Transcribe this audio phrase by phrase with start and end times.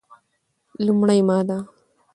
[0.85, 1.57] لومړې ماده: